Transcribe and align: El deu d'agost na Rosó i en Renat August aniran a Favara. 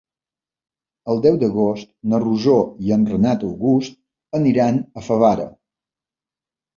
El 1.13 1.19
deu 1.25 1.35
d'agost 1.41 1.91
na 2.13 2.19
Rosó 2.23 2.55
i 2.87 2.93
en 2.95 3.03
Renat 3.09 3.45
August 3.49 3.99
aniran 4.39 4.81
a 5.01 5.05
Favara. 5.09 5.47